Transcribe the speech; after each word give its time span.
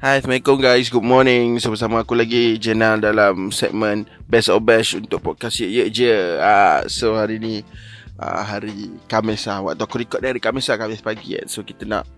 Hai, 0.00 0.16
Assalamualaikum 0.24 0.56
guys. 0.64 0.88
Good 0.88 1.04
morning. 1.04 1.60
So, 1.60 1.76
bersama 1.76 2.00
aku 2.00 2.16
lagi 2.16 2.56
Jenal 2.56 3.04
dalam 3.04 3.52
segmen 3.52 4.08
Best 4.32 4.48
of 4.48 4.64
Bash 4.64 4.96
untuk 4.96 5.20
podcast 5.20 5.60
Ye 5.60 5.68
Ye 5.68 5.92
Je. 5.92 6.40
Ah, 6.40 6.88
so 6.88 7.20
hari 7.20 7.36
ni 7.36 7.60
uh, 8.16 8.40
hari 8.40 8.96
Khamis 9.12 9.44
lah. 9.44 9.60
Waktu 9.60 9.84
aku 9.84 10.00
record 10.00 10.24
ni 10.24 10.32
hari 10.32 10.40
Khamis 10.40 10.72
lah, 10.72 10.80
Khamis 10.80 11.04
pagi 11.04 11.36
kan. 11.36 11.44
So 11.52 11.60
kita 11.60 11.84
nak 11.84 12.08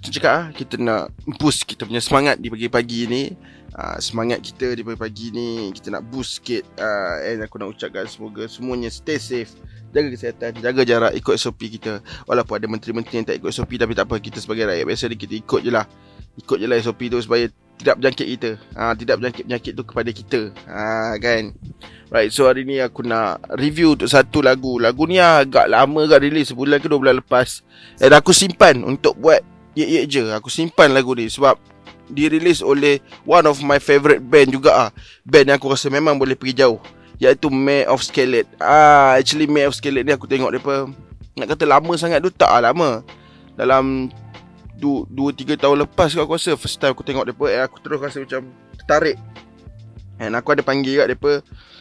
macam 0.00 0.10
cakap 0.16 0.32
ah, 0.32 0.46
kita 0.48 0.80
nak 0.80 1.12
boost 1.36 1.68
kita 1.68 1.84
punya 1.84 2.00
semangat 2.00 2.40
di 2.40 2.48
pagi-pagi 2.48 3.04
ni. 3.04 3.36
Uh, 3.76 4.00
semangat 4.00 4.40
kita 4.40 4.72
di 4.72 4.80
pagi-pagi 4.80 5.28
ni 5.28 5.68
kita 5.76 5.92
nak 5.92 6.08
boost 6.08 6.40
sikit 6.40 6.64
uh, 6.80 7.20
and 7.20 7.44
aku 7.44 7.60
nak 7.60 7.68
ucapkan 7.68 8.08
semoga 8.08 8.48
semuanya 8.48 8.88
stay 8.88 9.20
safe 9.20 9.54
jaga 9.92 10.08
kesihatan 10.08 10.50
jaga 10.58 10.82
jarak 10.82 11.12
ikut 11.14 11.36
SOP 11.36 11.68
kita 11.78 12.00
walaupun 12.24 12.58
ada 12.58 12.66
menteri-menteri 12.66 13.22
yang 13.22 13.26
tak 13.28 13.38
ikut 13.38 13.52
SOP 13.52 13.76
tapi 13.76 13.92
tak 13.94 14.08
apa 14.08 14.18
kita 14.18 14.40
sebagai 14.40 14.66
rakyat 14.66 14.82
biasa 14.88 15.04
ni 15.12 15.16
kita 15.20 15.34
ikut 15.36 15.60
je 15.62 15.70
lah 15.70 15.86
ikut 16.38 16.56
je 16.56 16.66
lah 16.70 16.78
SOP 16.78 17.10
tu 17.10 17.18
supaya 17.18 17.50
tidak 17.78 17.94
berjangkit 18.02 18.26
kita. 18.38 18.50
Ha, 18.74 18.94
tidak 18.98 19.14
berjangkit 19.22 19.44
penyakit 19.46 19.72
tu 19.78 19.82
kepada 19.86 20.10
kita. 20.10 20.40
Ha, 20.66 21.14
kan? 21.22 21.54
Right, 22.10 22.30
so 22.34 22.50
hari 22.50 22.66
ni 22.66 22.82
aku 22.82 23.06
nak 23.06 23.44
review 23.54 23.94
untuk 23.94 24.10
satu 24.10 24.42
lagu. 24.42 24.82
Lagu 24.82 25.06
ni 25.06 25.22
agak 25.22 25.70
lama 25.70 26.08
agak 26.08 26.26
release. 26.26 26.50
Sebulan 26.50 26.82
ke 26.82 26.90
dua 26.90 26.98
bulan 26.98 27.22
lepas. 27.22 27.62
Dan 28.00 28.18
aku 28.18 28.34
simpan 28.34 28.82
untuk 28.82 29.14
buat 29.22 29.42
ye-ye 29.78 30.10
je. 30.10 30.24
Aku 30.34 30.50
simpan 30.50 30.90
lagu 30.90 31.14
ni 31.14 31.30
sebab 31.30 31.54
dirilis 32.10 32.64
oleh 32.64 32.98
one 33.28 33.44
of 33.44 33.60
my 33.62 33.78
favourite 33.78 34.24
band 34.24 34.50
juga 34.50 34.88
ah. 34.88 34.90
Band 35.22 35.54
yang 35.54 35.58
aku 35.60 35.70
rasa 35.70 35.86
memang 35.92 36.18
boleh 36.18 36.34
pergi 36.34 36.66
jauh. 36.66 36.82
Iaitu 37.22 37.46
May 37.52 37.86
of 37.86 38.02
Skelet. 38.02 38.50
Ah, 38.58 39.14
actually 39.14 39.46
May 39.46 39.70
of 39.70 39.76
Skelet 39.78 40.02
ni 40.02 40.10
aku 40.14 40.26
tengok 40.26 40.50
depa 40.50 40.88
nak 41.38 41.54
kata 41.54 41.70
lama 41.70 41.94
sangat 41.94 42.18
tu 42.18 42.34
tak 42.34 42.50
lah 42.50 42.74
lama. 42.74 43.06
Dalam 43.54 44.10
2 44.78 45.10
3 45.10 45.58
tahun 45.58 45.76
lepas 45.84 46.14
aku 46.14 46.38
rasa 46.38 46.54
first 46.54 46.78
time 46.78 46.94
aku 46.94 47.02
tengok 47.02 47.34
depa 47.34 47.46
eh, 47.50 47.62
aku 47.62 47.82
terus 47.82 47.98
rasa 47.98 48.22
macam 48.22 48.46
tertarik. 48.78 49.18
And 50.18 50.34
aku 50.34 50.54
ada 50.54 50.62
panggil 50.66 51.02
kat 51.02 51.08
depa 51.14 51.32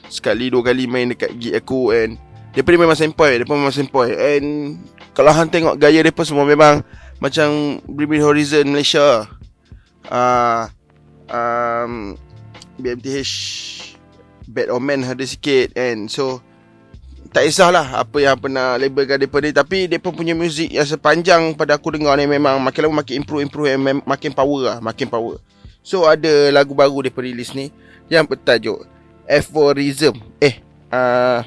sekali 0.07 0.47
dua 0.53 0.71
kali 0.71 0.85
main 0.85 1.13
dekat 1.13 1.35
gig 1.37 1.53
aku 1.57 1.93
and 1.93 2.17
depa 2.53 2.73
ni 2.73 2.77
memang 2.81 2.97
sempoi, 2.97 3.41
depa 3.41 3.53
memang 3.53 3.73
sempoi. 3.73 4.13
And 4.13 4.77
kalau 5.13 5.33
hang 5.33 5.53
tengok 5.53 5.77
gaya 5.77 6.01
depa 6.01 6.25
semua 6.25 6.45
memang 6.45 6.81
macam 7.21 7.81
Bring 7.85 8.21
Horizon 8.21 8.73
Malaysia. 8.73 9.25
Ah 10.07 10.69
uh, 11.29 11.33
um 11.33 12.15
BMTH 12.77 13.33
Bad 14.47 14.71
Omen 14.71 15.03
ada 15.03 15.25
sikit 15.27 15.75
and 15.75 16.07
so 16.07 16.39
tak 17.37 17.53
kisahlah 17.53 18.01
apa 18.01 18.17
yang 18.17 18.33
pernah 18.33 18.81
labelkan 18.81 19.21
mereka 19.21 19.37
ni. 19.45 19.53
Tapi 19.53 19.77
mereka 19.85 20.09
punya 20.09 20.33
muzik 20.33 20.73
yang 20.73 20.89
sepanjang 20.89 21.53
pada 21.53 21.77
aku 21.77 21.93
dengar 21.93 22.17
ni 22.17 22.25
memang 22.25 22.57
makin 22.57 22.89
lama 22.89 23.05
makin 23.05 23.21
improve 23.21 23.45
improve 23.45 23.69
and 23.69 24.01
makin 24.09 24.33
power 24.33 24.73
lah 24.73 24.77
makin 24.81 25.05
power. 25.05 25.37
So 25.85 26.09
ada 26.09 26.49
lagu 26.49 26.73
baru 26.73 26.97
mereka 26.97 27.21
release 27.21 27.53
ni. 27.53 27.69
Yang 28.09 28.33
bertajuk 28.33 28.89
Aphorism. 29.29 30.17
Eh 30.41 30.57
uh, 30.89 31.45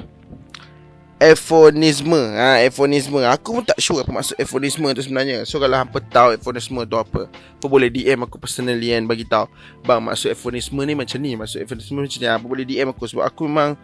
Aphonisme. 1.19 2.23
Ha, 2.39 2.63
Aphonisme. 2.63 3.19
Aku 3.27 3.59
pun 3.59 3.63
tak 3.67 3.75
sure 3.83 3.99
apa 3.99 4.15
maksud 4.15 4.39
Aphonisme 4.39 4.87
tu 4.95 5.03
sebenarnya. 5.03 5.43
So 5.43 5.59
kalau 5.59 5.75
hampa 5.75 5.99
tahu 6.07 6.39
Aphonisme 6.39 6.87
tu 6.87 6.95
apa 6.95 7.27
Apa 7.27 7.65
boleh 7.67 7.91
DM 7.91 8.25
aku 8.25 8.39
personally 8.39 8.95
kan 8.95 9.05
Bagi 9.05 9.27
tahu 9.29 9.45
Bang 9.85 10.01
maksud 10.07 10.33
Aphonisme 10.33 10.81
ni 10.81 10.97
macam 10.97 11.21
ni 11.21 11.37
Maksud 11.37 11.61
Aphonisme 11.61 11.99
macam 11.99 12.15
ni. 12.15 12.25
Apa 12.25 12.45
boleh 12.47 12.63
DM 12.63 12.89
aku? 12.89 13.05
Sebab 13.05 13.27
aku 13.27 13.45
memang 13.45 13.75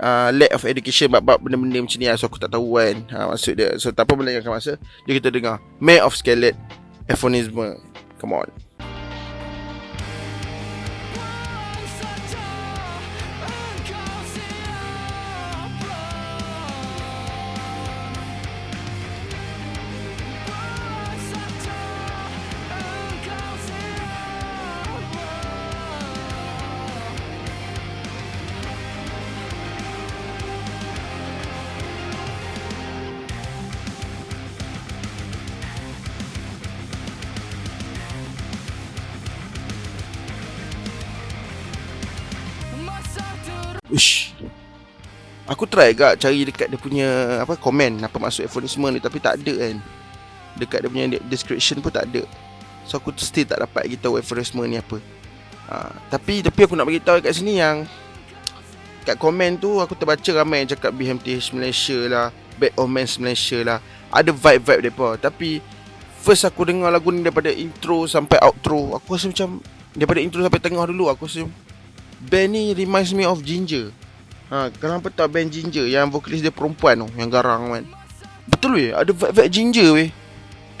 uh, 0.00 0.28
lack 0.32 0.50
of 0.56 0.64
education 0.64 1.12
bab 1.12 1.24
benda-benda 1.40 1.84
macam 1.84 1.98
ni 2.00 2.08
lah. 2.08 2.16
so 2.16 2.26
aku 2.26 2.40
tak 2.40 2.50
tahu 2.50 2.80
kan 2.80 2.96
ha, 3.12 3.30
maksud 3.30 3.54
dia 3.54 3.76
so 3.76 3.92
tak 3.92 4.08
apa 4.08 4.12
melengahkan 4.16 4.50
masa 4.50 4.72
dia 5.04 5.12
kita 5.14 5.28
dengar 5.30 5.60
May 5.78 6.00
of 6.00 6.16
Skelet 6.16 6.56
Ephonism 7.06 7.76
come 8.18 8.34
on 8.34 8.48
Ush. 43.90 44.34
Aku 45.50 45.66
try 45.66 45.90
agak 45.90 46.22
cari 46.22 46.46
dekat 46.46 46.70
dia 46.70 46.78
punya 46.78 47.08
apa 47.42 47.58
komen 47.58 47.98
apa 48.06 48.14
maksud 48.22 48.46
euphemism 48.46 48.86
ni 48.94 49.02
tapi 49.02 49.18
tak 49.18 49.42
ada 49.42 49.54
kan. 49.66 49.76
Dekat 50.54 50.78
dia 50.86 50.90
punya 50.90 51.06
description 51.26 51.82
pun 51.82 51.90
tak 51.90 52.06
ada. 52.06 52.22
So 52.86 53.02
aku 53.02 53.10
still 53.18 53.46
tak 53.46 53.58
dapat 53.58 53.90
kita 53.90 54.06
tahu 54.06 54.22
euphemism 54.22 54.62
ni 54.62 54.78
apa. 54.78 55.02
Ha, 55.70 55.90
tapi 56.06 56.42
tapi 56.42 56.66
aku 56.66 56.78
nak 56.78 56.86
bagi 56.86 57.02
tahu 57.02 57.18
kat 57.18 57.34
sini 57.34 57.58
yang 57.58 57.82
kat 59.02 59.18
komen 59.18 59.58
tu 59.58 59.82
aku 59.82 59.98
terbaca 59.98 60.30
ramai 60.34 60.62
yang 60.62 60.70
cakap 60.70 60.94
BMTH 60.94 61.50
Malaysia 61.50 61.98
lah, 62.06 62.26
Bad 62.54 62.74
Omens 62.78 63.18
Malaysia 63.18 63.58
lah. 63.66 63.78
Ada 64.14 64.30
vibe-vibe 64.30 64.90
depa 64.90 65.18
tapi 65.18 65.58
first 66.20 66.46
aku 66.46 66.68
dengar 66.68 66.94
lagu 66.94 67.10
ni 67.10 67.26
daripada 67.26 67.48
intro 67.50 68.04
sampai 68.04 68.36
outro 68.44 68.92
aku 68.94 69.16
rasa 69.16 69.32
macam 69.32 69.58
daripada 69.96 70.20
intro 70.20 70.44
sampai 70.44 70.60
tengah 70.60 70.84
dulu 70.86 71.08
aku 71.08 71.24
rasa 71.26 71.48
Band 72.20 72.52
ni 72.52 72.76
reminds 72.76 73.16
me 73.16 73.24
of 73.24 73.40
Ginger. 73.40 73.88
Ha, 74.50 74.68
Kalau 74.82 74.98
tahu 74.98 75.30
band 75.30 75.48
Ginger? 75.48 75.86
Yang 75.86 76.10
vokalis 76.10 76.42
dia 76.42 76.50
perempuan 76.50 76.98
tu 76.98 77.08
Yang 77.14 77.30
garang 77.38 77.70
kan 77.70 77.86
Betul 78.50 78.82
weh. 78.82 78.90
Ada 78.90 79.14
vibe-vibe 79.14 79.50
Ginger 79.54 79.88
weh. 79.94 80.10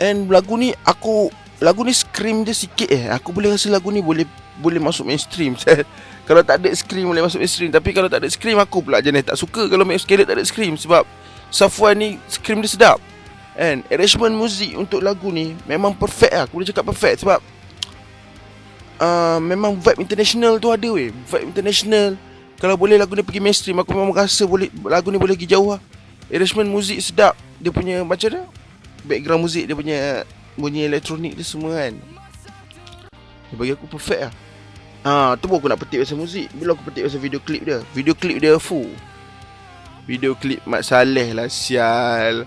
And 0.02 0.26
lagu 0.26 0.58
ni 0.58 0.74
Aku 0.82 1.30
Lagu 1.62 1.86
ni 1.86 1.94
scream 1.94 2.42
dia 2.42 2.50
sikit 2.50 2.90
eh. 2.90 3.06
Aku 3.14 3.30
boleh 3.30 3.54
rasa 3.54 3.70
lagu 3.70 3.94
ni 3.94 4.02
Boleh 4.02 4.26
boleh 4.60 4.82
masuk 4.82 5.08
mainstream 5.08 5.56
Kalau 6.28 6.42
tak 6.42 6.60
ada 6.60 6.68
scream 6.74 7.06
Boleh 7.08 7.22
masuk 7.22 7.38
mainstream. 7.38 7.70
Tapi 7.70 7.94
kalau 7.94 8.10
tak 8.10 8.26
ada 8.26 8.28
scream 8.28 8.58
Aku 8.58 8.82
pula 8.82 8.98
jenis 8.98 9.22
tak 9.22 9.38
suka 9.38 9.70
Kalau 9.70 9.86
Max 9.86 10.02
Skelet 10.02 10.26
tak 10.26 10.36
ada 10.36 10.44
scream. 10.44 10.74
Sebab 10.74 11.06
Safwan 11.54 11.94
ni 11.94 12.18
Scream 12.26 12.58
dia 12.58 12.70
sedap. 12.74 12.98
And 13.54 13.86
arrangement 13.86 14.34
muzik 14.34 14.74
Untuk 14.74 14.98
lagu 14.98 15.30
ni 15.30 15.54
Memang 15.70 15.94
perfect 15.94 16.34
lah 16.34 16.42
Aku 16.50 16.58
boleh 16.58 16.66
cakap 16.66 16.90
perfect 16.90 17.22
Sebab 17.22 17.38
uh, 19.00 19.38
memang 19.40 19.80
vibe 19.80 20.04
international 20.04 20.60
tu 20.60 20.68
ada 20.70 20.88
weh. 20.92 21.10
Vibe 21.10 21.44
international. 21.50 22.20
Kalau 22.60 22.76
boleh 22.76 23.00
lagu 23.00 23.16
ni 23.16 23.24
pergi 23.24 23.40
mainstream 23.40 23.80
Aku 23.80 23.96
memang 23.96 24.12
rasa 24.12 24.44
boleh 24.44 24.68
lagu 24.84 25.08
ni 25.08 25.16
boleh 25.16 25.32
pergi 25.32 25.56
jauh 25.56 25.72
lah. 25.72 25.80
Arrangement 26.28 26.68
muzik 26.68 27.00
sedap 27.00 27.32
Dia 27.56 27.72
punya 27.72 28.04
macam 28.04 28.28
mana? 28.30 28.40
Background 29.08 29.48
muzik 29.48 29.64
dia 29.64 29.72
punya 29.72 29.98
Bunyi 30.60 30.84
elektronik 30.84 31.40
dia 31.40 31.46
semua 31.46 31.72
kan. 31.72 31.96
Dia 33.48 33.56
bagi 33.56 33.72
aku 33.72 33.88
perfect 33.88 34.28
lah. 34.28 34.32
Ah, 35.00 35.32
tu 35.40 35.48
pun 35.48 35.56
aku 35.56 35.72
nak 35.72 35.80
petik 35.80 36.04
pasal 36.04 36.20
muzik. 36.20 36.52
Bila 36.52 36.76
aku 36.76 36.84
petik 36.92 37.08
pasal 37.08 37.20
video 37.24 37.40
klip 37.40 37.64
dia 37.64 37.80
Video 37.96 38.12
klip 38.12 38.36
dia 38.44 38.60
full. 38.60 38.92
Video 40.04 40.36
klip 40.36 40.60
Mat 40.68 40.84
Saleh 40.84 41.32
lah 41.32 41.48
Sial. 41.48 42.44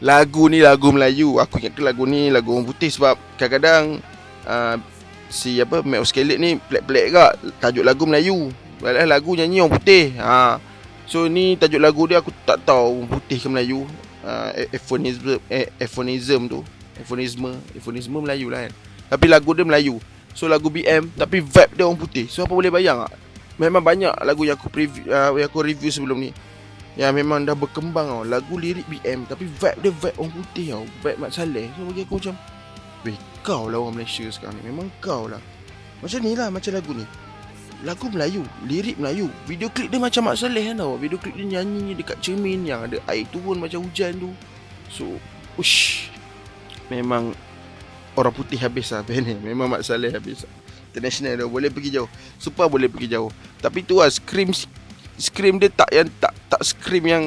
Lagu 0.00 0.48
ni 0.48 0.64
lagu 0.64 0.88
Melayu. 0.88 1.36
Aku 1.36 1.60
ingat 1.60 1.76
lagu 1.84 2.08
ni 2.08 2.32
lagu 2.32 2.56
orang 2.56 2.64
putih 2.64 2.88
Sebab 2.88 3.20
kadang-kadang 3.36 4.00
uh, 4.48 4.80
si 5.30 5.62
apa 5.62 5.86
Matt 5.86 6.10
Skelet 6.10 6.36
ni 6.42 6.58
pelik-pelik 6.58 7.14
gak 7.14 7.32
tajuk 7.62 7.86
lagu 7.86 8.04
Melayu. 8.04 8.50
Walah 8.82 9.06
lagu 9.06 9.38
nyanyi 9.38 9.62
orang 9.62 9.78
putih. 9.78 10.18
Ha. 10.18 10.58
So 11.06 11.30
ni 11.30 11.54
tajuk 11.54 11.78
lagu 11.80 12.04
dia 12.10 12.18
aku 12.18 12.34
tak 12.44 12.66
tahu 12.66 13.06
orang 13.06 13.08
putih 13.08 13.38
ke 13.38 13.48
Melayu. 13.48 13.86
Uh, 14.20 14.50
Ephonism 14.74 15.40
Ephonism 15.80 16.40
tu. 16.50 16.60
Ephonisme, 17.00 17.56
Ephonisme 17.72 18.20
Melayu 18.20 18.52
lah 18.52 18.68
kan. 18.68 18.72
Tapi 19.16 19.26
lagu 19.30 19.56
dia 19.56 19.64
Melayu. 19.64 19.96
So 20.34 20.50
lagu 20.50 20.68
BM 20.68 21.08
tapi 21.16 21.40
vibe 21.40 21.72
dia 21.78 21.86
orang 21.86 21.96
putih. 21.98 22.26
So 22.28 22.44
apa 22.44 22.52
boleh 22.52 22.68
bayang 22.68 23.06
tak? 23.06 23.14
Memang 23.56 23.84
banyak 23.84 24.12
lagu 24.24 24.42
yang 24.44 24.56
aku 24.56 24.68
preview 24.72 25.04
uh, 25.08 25.36
yang 25.38 25.48
aku 25.48 25.62
review 25.62 25.90
sebelum 25.92 26.18
ni. 26.20 26.30
Yang 26.98 27.22
memang 27.22 27.46
dah 27.46 27.54
berkembang 27.54 28.08
tau. 28.10 28.22
Lagu 28.26 28.54
lirik 28.58 28.84
BM 28.90 29.24
tapi 29.30 29.46
vibe 29.46 29.78
dia 29.78 29.92
vibe 29.94 30.16
orang 30.18 30.32
putih 30.34 30.66
tau. 30.74 30.84
Vibe 31.04 31.18
Mat 31.20 31.30
Saleh. 31.32 31.66
So 31.76 31.86
bagi 31.86 32.02
aku 32.04 32.14
macam 32.18 32.34
Weh 33.00 33.16
kau 33.40 33.72
lah 33.72 33.80
orang 33.80 34.00
Malaysia 34.00 34.28
sekarang 34.28 34.60
ni. 34.60 34.68
Memang 34.68 34.92
kau 35.00 35.24
lah. 35.24 35.40
Macam 36.04 36.20
ni 36.20 36.32
lah 36.36 36.48
macam 36.52 36.70
lagu 36.76 36.92
ni. 36.92 37.04
Lagu 37.80 38.12
Melayu 38.12 38.44
Lirik 38.68 39.00
Melayu. 39.00 39.32
Video 39.48 39.72
klip 39.72 39.88
dia 39.88 39.96
macam 39.96 40.28
Mak 40.28 40.36
Saleh 40.36 40.72
kan 40.72 40.76
tau. 40.84 41.00
Video 41.00 41.16
klip 41.16 41.32
dia 41.32 41.46
nyanyi 41.48 41.96
dekat 41.96 42.20
cermin 42.20 42.68
Yang 42.68 42.80
ada 42.92 42.96
air 43.08 43.24
turun 43.32 43.56
macam 43.56 43.80
hujan 43.80 44.12
tu. 44.20 44.30
So 44.92 45.16
Ush. 45.56 46.12
Memang 46.92 47.32
Orang 48.18 48.34
putih 48.36 48.60
habis 48.60 48.92
lah 48.92 49.00
band 49.00 49.24
ni. 49.24 49.34
Memang 49.40 49.72
Mak 49.72 49.82
Saleh 49.84 50.12
habis. 50.12 50.44
Lah 50.44 50.52
International 50.92 51.40
dah 51.40 51.48
Boleh 51.48 51.72
pergi 51.72 51.96
jauh. 51.96 52.10
Super 52.36 52.68
boleh 52.68 52.92
pergi 52.92 53.16
jauh. 53.16 53.32
Tapi 53.64 53.80
tu 53.80 54.04
lah 54.04 54.12
Scream 54.12 54.52
Scream 55.16 55.56
dia 55.56 55.72
tak 55.72 55.88
yang 55.88 56.08
Tak 56.20 56.36
tak 56.52 56.60
scream 56.60 57.08
yang 57.08 57.24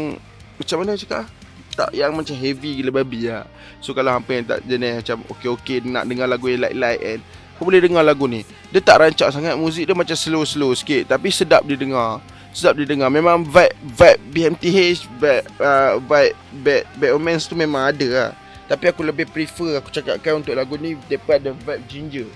Macam 0.61 0.85
mana 0.85 0.93
cakap 0.93 1.25
tak 1.73 1.89
yang 1.97 2.13
macam 2.13 2.37
heavy 2.37 2.79
gila 2.79 3.03
babi 3.03 3.27
lah. 3.27 3.49
So 3.81 3.91
kalau 3.91 4.13
hampa 4.13 4.31
yang 4.37 4.45
tak 4.45 4.59
jenis 4.63 5.03
macam 5.03 5.17
okey-okey 5.33 5.83
nak 5.83 6.05
dengar 6.05 6.29
lagu 6.29 6.45
yang 6.47 6.61
light-light 6.63 7.01
kan 7.01 7.19
Kau 7.57 7.65
boleh 7.67 7.81
dengar 7.81 8.03
lagu 8.05 8.25
ni. 8.29 8.45
Dia 8.71 8.81
tak 8.81 9.01
rancak 9.01 9.29
sangat 9.33 9.53
Muzik 9.57 9.85
dia 9.85 9.95
macam 9.97 10.17
slow-slow 10.17 10.73
sikit 10.73 11.09
Tapi 11.09 11.29
sedap 11.33 11.65
dia 11.65 11.77
dengar. 11.77 12.21
Sedap 12.53 12.77
dia 12.77 12.85
dengar. 12.85 13.09
Memang 13.09 13.41
vibe 13.41 13.75
Vibe 13.81 14.21
BMTH 14.33 15.09
Vibe 15.17 15.45
uh, 15.61 15.97
Vibe 16.01 16.35
Bad, 16.61 16.83
Bad 16.97 17.11
Romance 17.17 17.45
tu 17.49 17.57
memang 17.57 17.89
ada 17.89 18.07
lah. 18.09 18.31
Tapi 18.69 18.89
aku 18.89 19.01
lebih 19.03 19.29
prefer 19.29 19.81
Aku 19.81 19.89
cakapkan 19.89 20.39
untuk 20.39 20.53
lagu 20.55 20.77
ni 20.77 20.95
Daripada 21.09 21.51
vibe 21.51 21.83
Ginger. 21.89 22.29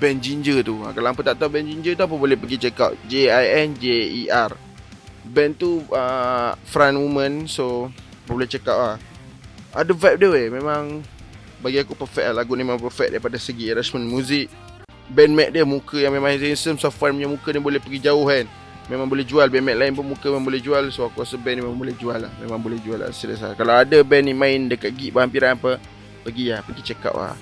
Band 0.00 0.18
Ginger 0.24 0.64
tu. 0.64 0.80
Ha, 0.80 0.96
Kalau 0.96 1.12
apa 1.12 1.20
tak 1.20 1.36
tahu 1.40 1.60
band 1.60 1.68
Ginger 1.68 1.92
tu 1.92 2.02
Apa 2.08 2.16
boleh 2.16 2.36
pergi 2.40 2.56
check 2.56 2.80
out? 2.80 2.96
J-I-N-J-E-R 3.08 4.52
Band 5.24 5.52
tu 5.56 5.84
uh, 5.92 6.52
Front 6.68 6.96
woman 7.00 7.44
So 7.48 7.92
Boleh 8.24 8.48
out 8.48 8.66
lah 8.66 8.96
Ada 9.74 9.92
vibe 9.92 10.16
dia 10.16 10.28
weh. 10.32 10.46
Memang 10.48 11.04
bagi 11.60 11.80
aku 11.80 11.96
perfect 11.96 12.24
lah 12.32 12.44
Lagu 12.44 12.56
ni 12.56 12.64
memang 12.64 12.80
perfect 12.80 13.12
daripada 13.12 13.36
segi 13.36 13.72
arrangement 13.72 14.06
muzik. 14.08 14.48
Band 15.04 15.36
Mac 15.36 15.52
dia 15.52 15.68
muka 15.68 16.00
yang 16.00 16.16
memang 16.16 16.32
handsome 16.32 16.80
Safwan 16.80 17.12
punya 17.12 17.28
muka 17.28 17.48
ni 17.52 17.60
boleh 17.60 17.80
pergi 17.80 18.00
jauh 18.00 18.24
kan. 18.24 18.48
Memang 18.88 19.08
boleh 19.08 19.24
jual. 19.24 19.44
Band 19.52 19.64
Mac 19.68 19.76
lain 19.76 19.92
pun 19.92 20.06
muka 20.08 20.32
memang 20.32 20.48
boleh 20.48 20.60
jual. 20.64 20.88
So 20.88 21.04
aku 21.08 21.20
rasa 21.20 21.36
band 21.36 21.60
ni 21.60 21.62
memang 21.64 21.76
boleh 21.76 21.94
jual 22.00 22.16
lah. 22.16 22.32
Memang 22.40 22.60
boleh 22.64 22.80
jual 22.80 22.96
lah 22.96 23.12
Serius 23.12 23.44
lah. 23.44 23.52
Kalau 23.52 23.76
ada 23.76 24.00
band 24.00 24.24
ni 24.24 24.32
main 24.32 24.68
dekat 24.68 24.96
gig 24.96 25.12
berhampiran 25.12 25.60
apa 25.60 25.76
Pergi 26.24 26.56
lah 26.56 26.64
Pergi 26.64 26.80
check 26.80 27.04
out 27.04 27.16
lah. 27.20 27.36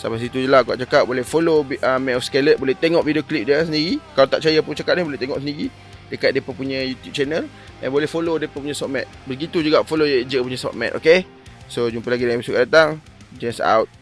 Sampai 0.00 0.18
situ 0.18 0.40
je 0.40 0.48
lah 0.48 0.64
aku 0.64 0.72
cakap. 0.80 1.04
Boleh 1.04 1.20
follow 1.20 1.60
uh, 1.60 1.98
Mac 2.00 2.14
of 2.16 2.24
Scarlet. 2.24 2.56
Boleh 2.56 2.72
tengok 2.72 3.04
video 3.04 3.20
klip 3.20 3.44
dia 3.44 3.60
sendiri. 3.60 4.00
Kalau 4.16 4.24
tak 4.24 4.40
percaya 4.40 4.64
pun 4.64 4.72
cakap 4.72 4.96
ni 4.96 5.04
Boleh 5.04 5.20
tengok 5.20 5.38
sendiri 5.44 5.68
Dekat 6.12 6.36
dia 6.36 6.44
punya 6.44 6.84
YouTube 6.84 7.16
channel. 7.16 7.48
Dan 7.80 7.88
boleh 7.88 8.04
follow 8.04 8.36
dia 8.36 8.52
punya 8.52 8.76
Sockmat 8.76 9.08
Begitu 9.24 9.64
juga 9.64 9.80
follow 9.82 10.04
je 10.04 10.36
punya 10.44 10.60
Sockmat 10.60 11.00
Okay? 11.00 11.24
So 11.72 11.88
jumpa 11.88 12.12
lagi 12.12 12.28
dalam 12.28 12.44
episode 12.44 12.68
datang. 12.68 13.00
Just 13.40 13.64
out. 13.64 14.01